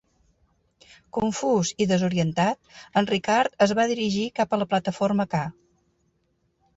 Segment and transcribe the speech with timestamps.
[1.17, 5.43] Confús i desorientat, en Ricard es va dirigir cap a la plataforma K.